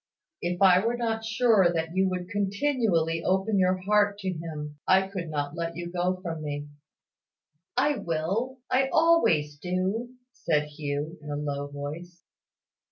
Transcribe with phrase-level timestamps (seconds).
[0.41, 5.05] If I were not sure that you would continually open your heart to Him, I
[5.07, 6.69] could not let you go from me."
[7.77, 12.23] "I will I always do," said Hugh, in a low voice.